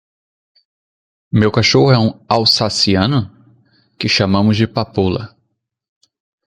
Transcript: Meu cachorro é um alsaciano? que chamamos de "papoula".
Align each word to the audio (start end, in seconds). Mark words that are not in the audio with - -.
Meu 1.31 1.51
cachorro 1.51 1.91
é 1.91 1.99
um 1.99 2.25
alsaciano? 2.27 3.29
que 3.99 4.09
chamamos 4.09 4.57
de 4.57 4.65
"papoula". 4.67 5.37